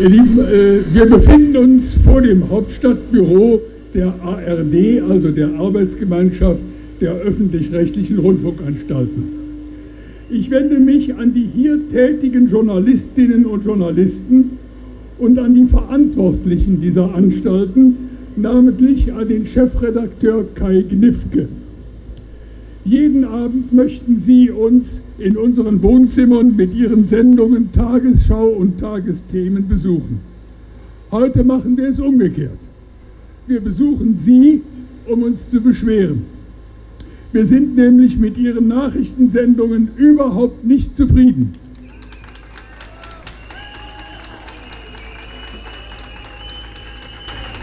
Ihr 0.00 0.10
Lieben, 0.10 0.38
äh, 0.38 0.94
wir 0.94 1.06
befinden 1.06 1.56
uns 1.56 1.96
vor 2.04 2.22
dem 2.22 2.48
Hauptstadtbüro 2.48 3.60
der 3.92 4.14
ARD, 4.22 5.02
also 5.10 5.30
der 5.30 5.48
Arbeitsgemeinschaft 5.58 6.60
der 7.00 7.14
öffentlich-rechtlichen 7.14 8.18
Rundfunkanstalten. 8.18 9.24
Ich 10.30 10.52
wende 10.52 10.78
mich 10.78 11.16
an 11.16 11.34
die 11.34 11.48
hier 11.52 11.80
tätigen 11.90 12.48
Journalistinnen 12.48 13.44
und 13.44 13.64
Journalisten 13.64 14.58
und 15.18 15.36
an 15.40 15.54
die 15.54 15.64
Verantwortlichen 15.64 16.80
dieser 16.80 17.12
Anstalten, 17.12 17.96
namentlich 18.36 19.12
an 19.12 19.26
den 19.28 19.46
Chefredakteur 19.46 20.44
Kai 20.54 20.84
Gnifke. 20.88 21.48
Jeden 22.88 23.24
Abend 23.24 23.70
möchten 23.74 24.18
Sie 24.18 24.50
uns 24.50 25.02
in 25.18 25.36
unseren 25.36 25.82
Wohnzimmern 25.82 26.56
mit 26.56 26.74
Ihren 26.74 27.06
Sendungen 27.06 27.70
Tagesschau 27.70 28.48
und 28.48 28.80
Tagesthemen 28.80 29.68
besuchen. 29.68 30.20
Heute 31.10 31.44
machen 31.44 31.76
wir 31.76 31.90
es 31.90 32.00
umgekehrt. 32.00 32.58
Wir 33.46 33.60
besuchen 33.60 34.16
Sie, 34.16 34.62
um 35.06 35.22
uns 35.22 35.50
zu 35.50 35.60
beschweren. 35.60 36.22
Wir 37.30 37.44
sind 37.44 37.76
nämlich 37.76 38.16
mit 38.16 38.38
Ihren 38.38 38.68
Nachrichtensendungen 38.68 39.90
überhaupt 39.98 40.64
nicht 40.64 40.96
zufrieden. 40.96 41.56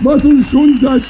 Was 0.02 0.24
uns 0.24 0.52
schon 0.52 0.78
seit 0.80 1.02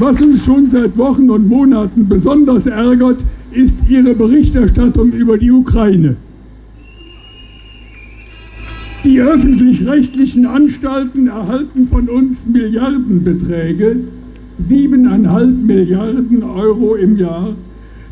was 0.00 0.20
uns 0.22 0.44
schon 0.44 0.70
seit 0.70 0.96
Wochen 0.96 1.28
und 1.28 1.46
Monaten 1.46 2.08
besonders 2.08 2.66
ärgert, 2.66 3.22
ist 3.52 3.76
Ihre 3.88 4.14
Berichterstattung 4.14 5.12
über 5.12 5.36
die 5.36 5.50
Ukraine. 5.50 6.16
Die 9.04 9.20
öffentlich-rechtlichen 9.20 10.46
Anstalten 10.46 11.26
erhalten 11.26 11.86
von 11.86 12.08
uns 12.08 12.46
Milliardenbeträge, 12.46 13.96
siebeneinhalb 14.58 15.62
Milliarden 15.62 16.42
Euro 16.44 16.94
im 16.94 17.16
Jahr, 17.16 17.54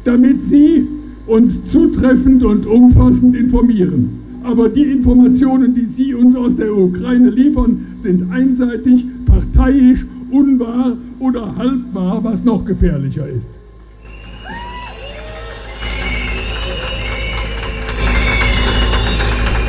damit 0.04 0.42
sie 0.42 0.86
uns 1.26 1.66
zutreffend 1.70 2.42
und 2.42 2.66
umfassend 2.66 3.34
informieren. 3.36 4.10
Aber 4.44 4.68
die 4.68 4.84
Informationen, 4.84 5.74
die 5.74 5.84
Sie 5.84 6.14
uns 6.14 6.34
aus 6.34 6.56
der 6.56 6.74
Ukraine 6.74 7.28
liefern, 7.30 7.86
sind 8.02 8.30
einseitig, 8.30 9.04
parteiisch 9.26 10.06
unwahr 10.30 10.96
oder 11.20 11.56
halbwahr, 11.56 12.22
was 12.22 12.44
noch 12.44 12.64
gefährlicher 12.64 13.28
ist. 13.28 13.48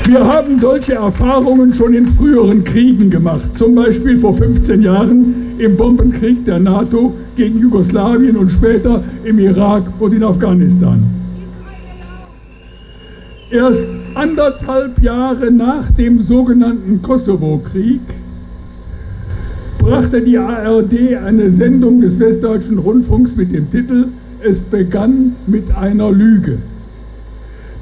Wir 0.09 0.25
haben 0.25 0.57
solche 0.57 0.95
Erfahrungen 0.95 1.71
schon 1.75 1.93
in 1.93 2.07
früheren 2.07 2.63
Kriegen 2.63 3.11
gemacht, 3.11 3.55
zum 3.55 3.75
Beispiel 3.75 4.17
vor 4.17 4.35
15 4.35 4.81
Jahren 4.81 5.53
im 5.59 5.77
Bombenkrieg 5.77 6.45
der 6.45 6.57
NATO 6.57 7.15
gegen 7.35 7.59
Jugoslawien 7.59 8.35
und 8.35 8.51
später 8.51 9.03
im 9.23 9.37
Irak 9.37 9.83
und 9.99 10.13
in 10.13 10.23
Afghanistan. 10.23 11.03
Erst 13.51 13.83
anderthalb 14.15 14.99
Jahre 15.01 15.51
nach 15.51 15.91
dem 15.91 16.21
sogenannten 16.23 17.03
Kosovo-Krieg 17.03 18.01
brachte 19.79 20.21
die 20.21 20.37
ARD 20.37 21.15
eine 21.25 21.51
Sendung 21.51 22.01
des 22.01 22.19
Westdeutschen 22.19 22.77
Rundfunks 22.77 23.35
mit 23.35 23.51
dem 23.51 23.71
Titel 23.71 24.09
Es 24.41 24.59
begann 24.59 25.35
mit 25.47 25.75
einer 25.75 26.11
Lüge. 26.11 26.59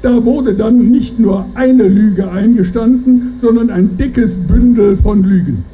Da 0.00 0.24
wurde 0.24 0.54
dann 0.54 0.90
nicht 0.90 1.18
nur 1.18 1.46
eine 1.54 1.88
Lüge 1.88 2.30
eingestanden, 2.30 3.34
sondern 3.36 3.70
ein 3.70 3.98
dickes 3.98 4.36
Bündel 4.36 4.96
von 4.96 5.22
Lügen. 5.24 5.64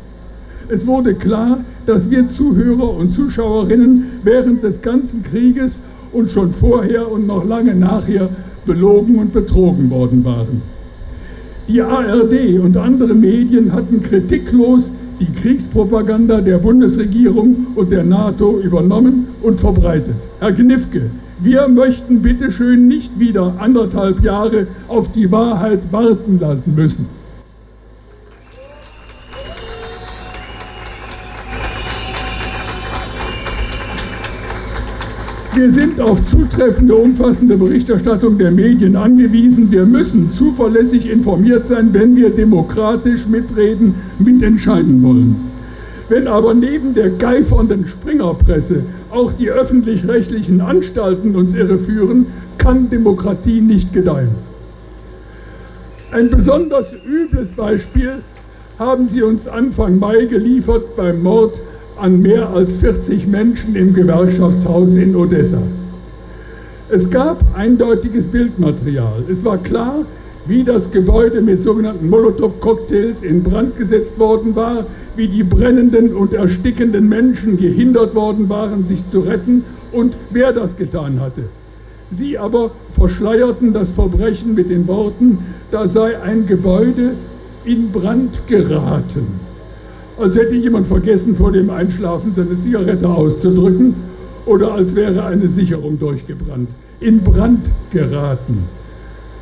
Es 0.68 0.86
wurde 0.86 1.14
klar, 1.14 1.60
dass 1.86 2.10
wir 2.10 2.28
Zuhörer 2.28 2.96
und 2.96 3.12
Zuschauerinnen 3.12 4.04
während 4.24 4.62
des 4.62 4.80
ganzen 4.80 5.22
Krieges 5.22 5.82
und 6.12 6.30
schon 6.30 6.52
vorher 6.52 7.10
und 7.12 7.26
noch 7.26 7.46
lange 7.46 7.74
nachher 7.74 8.30
belogen 8.64 9.18
und 9.18 9.34
betrogen 9.34 9.90
worden 9.90 10.24
waren. 10.24 10.62
Die 11.68 11.82
ARD 11.82 12.58
und 12.62 12.76
andere 12.76 13.14
Medien 13.14 13.72
hatten 13.72 14.02
kritiklos 14.02 14.90
die 15.20 15.32
Kriegspropaganda 15.32 16.40
der 16.40 16.58
Bundesregierung 16.58 17.68
und 17.74 17.92
der 17.92 18.04
NATO 18.04 18.58
übernommen 18.60 19.28
und 19.42 19.60
verbreitet. 19.60 20.16
Herr 20.40 20.52
Gnifke, 20.52 21.10
wir 21.40 21.68
möchten 21.68 22.22
bitte 22.22 22.52
schön 22.52 22.88
nicht 22.88 23.18
wieder 23.18 23.54
anderthalb 23.58 24.22
Jahre 24.24 24.66
auf 24.88 25.12
die 25.12 25.30
Wahrheit 25.30 25.92
warten 25.92 26.38
lassen 26.40 26.74
müssen. 26.74 27.23
Wir 35.54 35.70
sind 35.70 36.00
auf 36.00 36.20
zutreffende, 36.24 36.96
umfassende 36.96 37.56
Berichterstattung 37.56 38.38
der 38.38 38.50
Medien 38.50 38.96
angewiesen. 38.96 39.70
Wir 39.70 39.86
müssen 39.86 40.28
zuverlässig 40.28 41.08
informiert 41.08 41.68
sein, 41.68 41.90
wenn 41.92 42.16
wir 42.16 42.30
demokratisch 42.30 43.28
mitreden, 43.28 43.94
mitentscheiden 44.18 45.00
wollen. 45.04 45.36
Wenn 46.08 46.26
aber 46.26 46.54
neben 46.54 46.94
der 46.94 47.10
geifernden 47.10 47.86
Springerpresse 47.86 48.82
auch 49.12 49.32
die 49.32 49.48
öffentlich-rechtlichen 49.48 50.60
Anstalten 50.60 51.36
uns 51.36 51.54
irreführen, 51.54 52.26
kann 52.58 52.90
Demokratie 52.90 53.60
nicht 53.60 53.92
gedeihen. 53.92 54.34
Ein 56.10 56.30
besonders 56.30 56.92
übles 57.06 57.50
Beispiel 57.50 58.22
haben 58.76 59.06
Sie 59.06 59.22
uns 59.22 59.46
Anfang 59.46 60.00
Mai 60.00 60.24
geliefert 60.24 60.96
beim 60.96 61.22
Mord 61.22 61.60
an 61.96 62.20
mehr 62.20 62.50
als 62.50 62.76
40 62.78 63.26
Menschen 63.26 63.76
im 63.76 63.94
Gewerkschaftshaus 63.94 64.94
in 64.94 65.14
Odessa. 65.14 65.62
Es 66.88 67.10
gab 67.10 67.42
eindeutiges 67.56 68.26
Bildmaterial. 68.26 69.24
Es 69.30 69.44
war 69.44 69.58
klar, 69.58 70.04
wie 70.46 70.64
das 70.64 70.90
Gebäude 70.90 71.40
mit 71.40 71.62
sogenannten 71.62 72.10
Molotow-Cocktails 72.10 73.22
in 73.22 73.42
Brand 73.42 73.78
gesetzt 73.78 74.18
worden 74.18 74.54
war, 74.54 74.86
wie 75.16 75.28
die 75.28 75.42
brennenden 75.42 76.14
und 76.14 76.34
erstickenden 76.34 77.08
Menschen 77.08 77.56
gehindert 77.56 78.14
worden 78.14 78.48
waren, 78.48 78.84
sich 78.84 79.08
zu 79.08 79.20
retten 79.20 79.64
und 79.92 80.14
wer 80.30 80.52
das 80.52 80.76
getan 80.76 81.20
hatte. 81.20 81.44
Sie 82.10 82.36
aber 82.36 82.72
verschleierten 82.92 83.72
das 83.72 83.90
Verbrechen 83.90 84.54
mit 84.54 84.68
den 84.68 84.86
Worten, 84.86 85.38
da 85.70 85.88
sei 85.88 86.20
ein 86.20 86.46
Gebäude 86.46 87.12
in 87.64 87.90
Brand 87.90 88.46
geraten 88.46 89.53
als 90.18 90.36
hätte 90.36 90.54
jemand 90.54 90.86
vergessen, 90.86 91.36
vor 91.36 91.52
dem 91.52 91.70
Einschlafen 91.70 92.32
seine 92.34 92.60
Zigarette 92.60 93.08
auszudrücken 93.08 93.94
oder 94.46 94.74
als 94.74 94.94
wäre 94.94 95.24
eine 95.24 95.48
Sicherung 95.48 95.98
durchgebrannt. 95.98 96.68
In 97.00 97.20
Brand 97.20 97.68
geraten. 97.90 98.64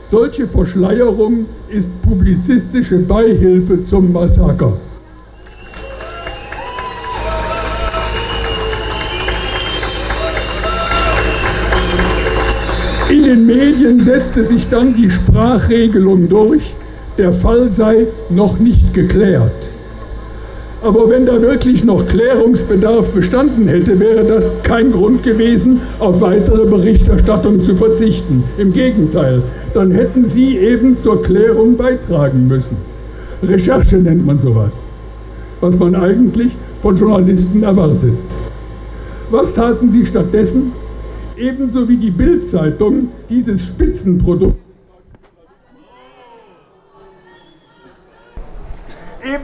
Solche 0.08 0.46
Verschleierung 0.46 1.46
ist 1.68 1.90
publizistische 2.02 2.98
Beihilfe 2.98 3.82
zum 3.82 4.12
Massaker. 4.12 4.74
In 13.10 13.22
den 13.24 13.46
Medien 13.46 14.02
setzte 14.02 14.44
sich 14.44 14.68
dann 14.68 14.94
die 14.94 15.10
Sprachregelung 15.10 16.28
durch, 16.28 16.74
der 17.18 17.32
Fall 17.32 17.70
sei 17.72 18.06
noch 18.30 18.58
nicht 18.58 18.94
geklärt. 18.94 19.71
Aber 20.82 21.08
wenn 21.08 21.26
da 21.26 21.40
wirklich 21.40 21.84
noch 21.84 22.08
Klärungsbedarf 22.08 23.10
bestanden 23.10 23.68
hätte, 23.68 24.00
wäre 24.00 24.24
das 24.24 24.52
kein 24.64 24.90
Grund 24.90 25.22
gewesen, 25.22 25.80
auf 26.00 26.20
weitere 26.20 26.66
Berichterstattung 26.66 27.62
zu 27.62 27.76
verzichten. 27.76 28.42
Im 28.58 28.72
Gegenteil, 28.72 29.42
dann 29.74 29.92
hätten 29.92 30.26
Sie 30.26 30.58
eben 30.58 30.96
zur 30.96 31.22
Klärung 31.22 31.76
beitragen 31.76 32.48
müssen. 32.48 32.76
Recherche 33.44 33.96
nennt 33.96 34.26
man 34.26 34.40
sowas, 34.40 34.88
was 35.60 35.78
man 35.78 35.94
eigentlich 35.94 36.50
von 36.82 36.96
Journalisten 36.96 37.62
erwartet. 37.62 38.14
Was 39.30 39.54
taten 39.54 39.88
Sie 39.88 40.04
stattdessen? 40.04 40.72
Ebenso 41.36 41.88
wie 41.88 41.96
die 41.96 42.10
Bildzeitung 42.10 43.08
dieses 43.30 43.64
Spitzenprodukt 43.64 44.61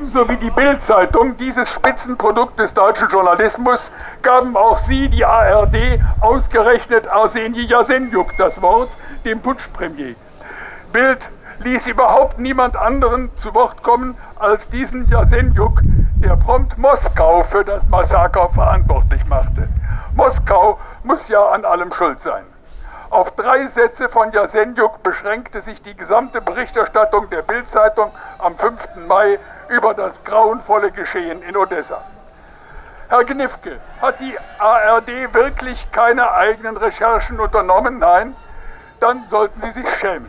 Ebenso 0.08 0.26
wie 0.30 0.38
die 0.38 0.50
Bild-Zeitung, 0.50 1.36
dieses 1.36 1.68
Spitzenprodukt 1.68 2.58
des 2.58 2.72
deutschen 2.72 3.10
Journalismus, 3.10 3.78
gaben 4.22 4.56
auch 4.56 4.78
Sie, 4.78 5.10
die 5.10 5.22
ARD, 5.22 6.00
ausgerechnet 6.20 7.06
Arseni 7.06 7.66
Jasenjuk 7.66 8.34
das 8.38 8.62
Wort, 8.62 8.88
dem 9.26 9.40
Putschpremier. 9.40 10.14
Bild 10.94 11.28
ließ 11.58 11.88
überhaupt 11.88 12.38
niemand 12.38 12.74
anderen 12.74 13.30
zu 13.36 13.54
Wort 13.54 13.82
kommen 13.82 14.16
als 14.38 14.66
diesen 14.70 15.06
Jasenjuk, 15.10 15.82
der 16.22 16.36
prompt 16.36 16.78
Moskau 16.78 17.44
für 17.44 17.62
das 17.62 17.86
Massaker 17.88 18.48
verantwortlich 18.48 19.26
machte. 19.26 19.68
Moskau 20.14 20.78
muss 21.02 21.28
ja 21.28 21.50
an 21.50 21.66
allem 21.66 21.92
schuld 21.92 22.22
sein. 22.22 22.44
Auf 23.10 23.30
drei 23.36 23.68
Sätze 23.68 24.10
von 24.10 24.32
Jasenjuk 24.32 25.02
beschränkte 25.02 25.62
sich 25.62 25.80
die 25.80 25.94
gesamte 25.94 26.42
Berichterstattung 26.42 27.30
der 27.30 27.40
Bildzeitung 27.40 28.10
am 28.38 28.54
5. 28.56 28.74
Mai 29.08 29.38
über 29.70 29.94
das 29.94 30.22
grauenvolle 30.24 30.90
Geschehen 30.90 31.40
in 31.42 31.56
Odessa. 31.56 32.02
Herr 33.08 33.24
Gnifke, 33.24 33.78
hat 34.02 34.20
die 34.20 34.34
ARD 34.58 35.32
wirklich 35.32 35.90
keine 35.90 36.30
eigenen 36.32 36.76
Recherchen 36.76 37.40
unternommen? 37.40 37.98
Nein? 37.98 38.36
Dann 39.00 39.24
sollten 39.28 39.62
Sie 39.62 39.80
sich 39.80 39.88
schämen. 39.98 40.28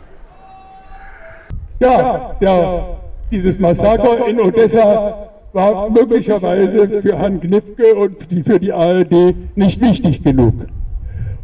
Ja, 1.80 2.34
ja, 2.40 2.82
dieses 3.30 3.58
Massaker 3.58 4.26
in 4.26 4.40
Odessa 4.40 5.28
war 5.52 5.90
möglicherweise 5.90 7.02
für 7.02 7.18
Herrn 7.18 7.40
Gnifke 7.40 7.94
und 7.94 8.16
für 8.46 8.58
die 8.58 8.72
ARD 8.72 9.34
nicht 9.54 9.80
wichtig 9.82 10.22
genug. 10.22 10.54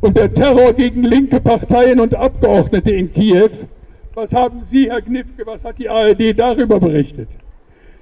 Und 0.00 0.16
der 0.16 0.32
Terror 0.32 0.72
gegen 0.74 1.02
linke 1.04 1.40
Parteien 1.40 2.00
und 2.00 2.14
Abgeordnete 2.14 2.90
in 2.90 3.12
Kiew, 3.12 3.50
was 4.14 4.32
haben 4.32 4.60
Sie, 4.62 4.90
Herr 4.90 5.02
Gnifke, 5.02 5.46
was 5.46 5.64
hat 5.64 5.78
die 5.78 5.88
ARD 5.88 6.38
darüber 6.38 6.80
berichtet? 6.80 7.28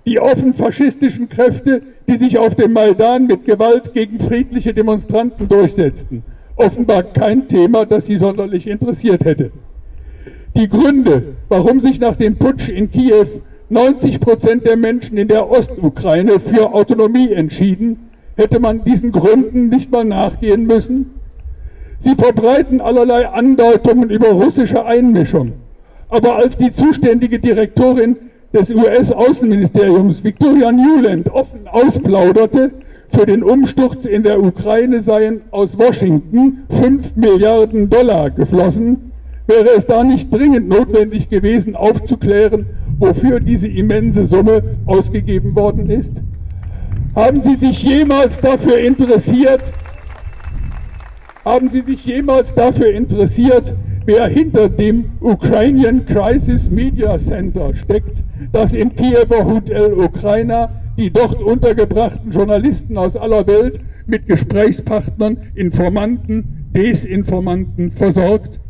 Die 0.07 0.21
offen 0.21 0.53
faschistischen 0.53 1.29
Kräfte, 1.29 1.83
die 2.07 2.17
sich 2.17 2.39
auf 2.39 2.55
dem 2.55 2.73
Maidan 2.73 3.27
mit 3.27 3.45
Gewalt 3.45 3.95
gegen 3.95 4.21
friedliche 4.21 4.75
Demonstranten 4.75 5.49
durchsetzten. 5.49 6.23
Offenbar 6.57 7.05
kein 7.05 7.49
Thema, 7.49 7.87
das 7.87 8.07
sie 8.07 8.17
sonderlich 8.17 8.67
interessiert 8.67 9.25
hätte. 9.25 9.51
Die 10.57 10.69
Gründe, 10.69 11.35
warum 11.49 11.81
sich 11.81 12.01
nach 12.01 12.17
dem 12.17 12.37
Putsch 12.37 12.69
in 12.69 12.91
Kiew 12.91 13.27
90 13.71 14.21
Prozent 14.21 14.67
der 14.67 14.77
Menschen 14.77 15.17
in 15.17 15.27
der 15.27 15.51
Ostukraine 15.51 16.39
für 16.39 16.75
Autonomie 16.75 17.33
entschieden, 17.33 18.11
hätte 18.37 18.61
man 18.61 18.85
diesen 18.85 19.11
Gründen 19.11 19.69
nicht 19.69 19.91
mal 19.91 20.05
nachgehen 20.05 20.67
müssen? 20.67 21.14
Sie 22.05 22.15
verbreiten 22.17 22.83
allerlei 22.83 23.29
Andeutungen 23.29 24.11
über 24.11 24.29
russische 24.29 24.85
Einmischung. 24.85 25.53
Aber 26.11 26.37
als 26.37 26.59
die 26.59 26.71
zuständige 26.71 27.39
Direktorin 27.39 28.17
des 28.53 28.71
US-Außenministeriums 28.71 30.23
Victoria 30.23 30.71
Newland 30.71 31.31
offen 31.31 31.67
ausplauderte, 31.67 32.73
für 33.09 33.25
den 33.25 33.43
Umsturz 33.43 34.05
in 34.05 34.23
der 34.23 34.43
Ukraine 34.43 35.01
seien 35.01 35.41
aus 35.51 35.79
Washington 35.79 36.65
5 36.69 37.17
Milliarden 37.17 37.89
Dollar 37.89 38.29
geflossen, 38.29 39.13
wäre 39.47 39.71
es 39.75 39.87
da 39.87 40.05
nicht 40.05 40.31
dringend 40.31 40.69
notwendig 40.69 41.31
gewesen, 41.31 41.75
aufzuklären, 41.75 42.67
wofür 42.99 43.41
diese 43.41 43.69
immense 43.69 44.27
Summe 44.27 44.63
ausgegeben 44.85 45.57
worden 45.57 45.89
ist? 45.89 46.21
Haben 47.15 47.41
Sie 47.41 47.55
sich 47.55 47.83
jemals 47.83 48.41
dafür 48.41 48.77
interessiert, 48.77 49.73
haben 51.45 51.69
Sie 51.69 51.81
sich 51.81 52.05
jemals 52.05 52.55
dafür 52.55 52.91
interessiert, 52.91 53.75
wer 54.07 54.27
hinter 54.27 54.69
dem 54.69 55.13
Ukrainian 55.21 56.07
Crisis 56.07 56.71
Media 56.71 57.19
Center 57.19 57.75
steckt, 57.75 58.25
das 58.53 58.73
im 58.73 58.95
Kiewer 58.95 59.45
Hotel 59.45 59.93
Ukraina 59.93 60.71
die 60.97 61.11
dort 61.11 61.43
untergebrachten 61.43 62.31
Journalisten 62.31 62.97
aus 62.97 63.17
aller 63.17 63.47
Welt 63.49 63.81
mit 64.07 64.27
Gesprächspartnern, 64.27 65.39
Informanten, 65.57 66.69
Desinformanten 66.73 67.91
versorgt? 67.93 68.61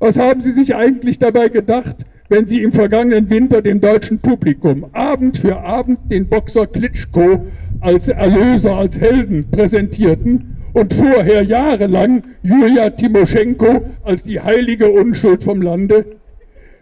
Was 0.00 0.18
haben 0.18 0.42
Sie 0.42 0.52
sich 0.52 0.74
eigentlich 0.76 1.18
dabei 1.18 1.48
gedacht, 1.48 2.04
wenn 2.28 2.46
Sie 2.46 2.62
im 2.62 2.72
vergangenen 2.72 3.30
Winter 3.30 3.62
dem 3.62 3.80
deutschen 3.80 4.18
Publikum 4.18 4.86
Abend 4.92 5.38
für 5.38 5.62
Abend 5.62 5.98
den 6.10 6.28
Boxer 6.28 6.66
Klitschko 6.66 7.46
als 7.80 8.08
Erlöser, 8.08 8.76
als 8.76 9.00
Helden 9.00 9.46
präsentierten 9.50 10.53
und 10.74 10.92
vorher 10.92 11.42
jahrelang 11.42 12.24
Julia 12.42 12.90
Timoschenko 12.90 13.90
als 14.02 14.22
die 14.24 14.40
heilige 14.40 14.90
Unschuld 14.90 15.42
vom 15.42 15.62
Lande? 15.62 16.04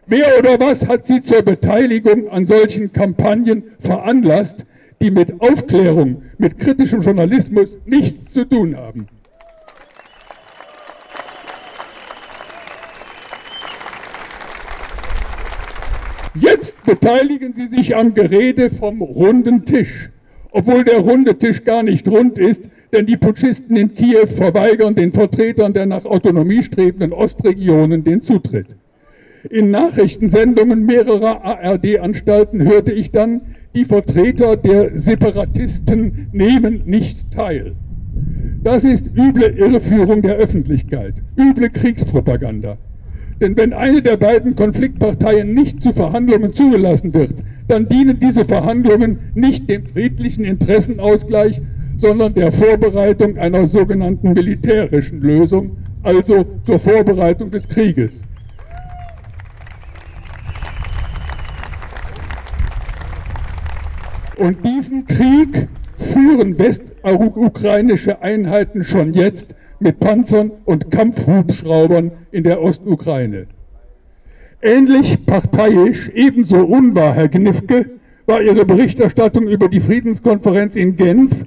Wer 0.06 0.39
oder 0.39 0.59
was 0.59 0.89
hat 0.89 1.06
sie 1.06 1.23
zur 1.23 1.43
Beteiligung 1.43 2.29
an 2.29 2.44
solchen 2.44 2.93
Kampagnen 2.93 3.62
veranlasst, 3.81 4.65
die 5.00 5.11
mit 5.11 5.41
Aufklärung, 5.41 6.23
mit 6.39 6.59
kritischem 6.59 7.03
Journalismus 7.03 7.77
nichts 7.85 8.33
zu 8.33 8.44
tun 8.44 8.77
haben? 8.77 9.06
Jetzt 16.35 16.83
beteiligen 16.87 17.53
Sie 17.53 17.67
sich 17.67 17.95
am 17.95 18.15
Gerede 18.15 18.71
vom 18.71 19.03
runden 19.03 19.67
Tisch, 19.67 20.09
obwohl 20.50 20.83
der 20.83 21.00
runde 21.00 21.37
Tisch 21.37 21.62
gar 21.65 21.83
nicht 21.83 22.09
rund 22.09 22.38
ist, 22.38 22.62
denn 22.93 23.06
die 23.06 23.17
Putschisten 23.17 23.77
in 23.77 23.94
Kiew 23.94 24.27
verweigern 24.27 24.94
den 24.94 25.12
Vertretern 25.12 25.73
der 25.73 25.87
nach 25.87 26.05
Autonomie 26.05 26.62
strebenden 26.62 27.12
Ostregionen 27.12 28.05
den 28.05 28.21
Zutritt. 28.21 28.77
In 29.50 29.71
Nachrichtensendungen 29.71 30.85
mehrerer 30.85 31.43
ARD-Anstalten 31.43 32.62
hörte 32.62 32.93
ich 32.93 33.11
dann, 33.11 33.41
die 33.75 33.87
Vertreter 33.87 34.56
der 34.56 34.99
Separatisten 34.99 36.29
nehmen 36.33 36.83
nicht 36.85 37.33
teil. 37.33 37.73
Das 38.62 38.85
ist 38.85 39.06
üble 39.17 39.56
Irreführung 39.56 40.21
der 40.23 40.37
Öffentlichkeit, 40.37 41.15
üble 41.37 41.71
Kriegspropaganda. 41.71 42.77
Denn 43.41 43.56
wenn 43.56 43.73
eine 43.73 44.03
der 44.03 44.19
beiden 44.19 44.55
Konfliktparteien 44.55 45.55
nicht 45.55 45.81
zu 45.81 45.93
Verhandlungen 45.93 46.53
zugelassen 46.53 47.12
wird, 47.15 47.35
dann 47.67 47.88
dienen 47.88 48.21
diese 48.21 48.45
Verhandlungen 48.45 49.19
nicht 49.35 49.69
dem 49.69 49.87
friedlichen 49.87 50.45
Interessenausgleich, 50.45 51.61
sondern 52.02 52.34
der 52.34 52.50
Vorbereitung 52.50 53.38
einer 53.38 53.69
sogenannten 53.69 54.32
militärischen 54.32 55.20
Lösung, 55.20 55.76
also 56.02 56.44
zur 56.66 56.81
Vorbereitung 56.81 57.52
des 57.52 57.69
Krieges. 57.69 58.22
Und 64.37 64.66
diesen 64.66 65.06
Krieg 65.06 65.69
führen 66.12 66.58
westukrainische 66.58 68.20
Einheiten 68.20 68.82
schon 68.82 69.14
jetzt 69.14 69.54
mit 69.78 70.00
Panzern 70.00 70.50
und 70.64 70.90
Kampfhubschraubern 70.90 72.10
in 72.32 72.43
der 72.43 72.60
Ostukraine. 72.60 73.46
Ähnlich 74.60 75.25
parteiisch, 75.25 76.10
ebenso 76.14 76.64
unwahr, 76.64 77.14
Herr 77.14 77.28
Gnifke, 77.28 77.87
war 78.26 78.43
Ihre 78.43 78.64
Berichterstattung 78.64 79.46
über 79.46 79.69
die 79.69 79.81
Friedenskonferenz 79.81 80.75
in 80.75 80.96
Genf, 80.96 81.44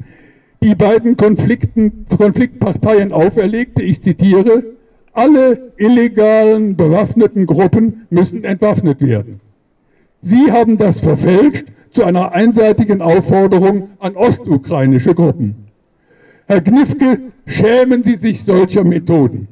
die 0.64 0.76
beiden 0.76 1.18
Konflikten, 1.18 2.06
Konfliktparteien 2.16 3.12
auferlegte, 3.12 3.84
ich 3.84 4.02
zitiere, 4.02 4.64
alle 5.14 5.72
illegalen 5.78 6.76
bewaffneten 6.76 7.46
Gruppen 7.46 8.06
müssen 8.10 8.44
entwaffnet 8.44 9.02
werden. 9.02 9.40
Sie 10.22 10.52
haben 10.52 10.78
das 10.78 11.00
verfälscht 11.00 11.68
zu 11.92 12.04
einer 12.04 12.34
einseitigen 12.34 13.02
Aufforderung 13.02 13.90
an 14.00 14.16
ostukrainische 14.16 15.16
Gruppen. 15.16 15.56
Herr 16.48 16.62
Gnifke, 16.62 17.20
schämen 17.46 18.04
Sie 18.04 18.16
sich 18.16 18.44
solcher 18.44 18.84
Methoden. 18.84 19.48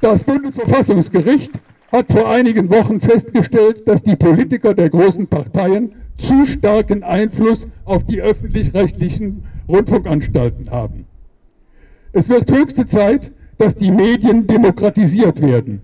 Das 0.00 0.22
Bundesverfassungsgericht 0.22 1.52
hat 1.90 2.12
vor 2.12 2.28
einigen 2.28 2.70
Wochen 2.70 3.00
festgestellt, 3.00 3.86
dass 3.88 4.02
die 4.02 4.16
Politiker 4.16 4.74
der 4.74 4.90
großen 4.90 5.26
Parteien 5.26 5.92
zu 6.18 6.46
starken 6.46 7.02
Einfluss 7.02 7.66
auf 7.84 8.04
die 8.04 8.20
öffentlich-rechtlichen 8.20 9.44
Rundfunkanstalten 9.68 10.70
haben. 10.70 11.06
Es 12.12 12.28
wird 12.28 12.50
höchste 12.50 12.86
Zeit, 12.86 13.30
dass 13.58 13.74
die 13.74 13.90
Medien 13.90 14.46
demokratisiert 14.46 15.40
werden. 15.40 15.80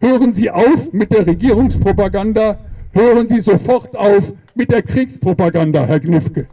Hören 0.00 0.32
Sie 0.32 0.50
auf 0.50 0.92
mit 0.92 1.12
der 1.12 1.26
Regierungspropaganda, 1.26 2.58
hören 2.92 3.28
Sie 3.28 3.40
sofort 3.40 3.96
auf 3.96 4.32
mit 4.54 4.70
der 4.70 4.82
Kriegspropaganda, 4.82 5.84
Herr 5.84 6.00
Gnifke. 6.00 6.46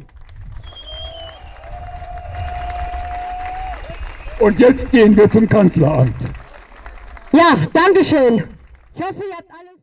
Und 4.40 4.60
jetzt 4.60 4.92
gehen 4.92 5.16
wir 5.16 5.30
zum 5.30 5.48
Kanzleramt. 5.48 6.16
Ja, 7.32 7.56
Dankeschön. 7.74 8.44
Ich 8.96 9.02
hoffe, 9.04 9.26
ihr 9.26 9.36
habt 9.36 9.52
alle 9.52 9.75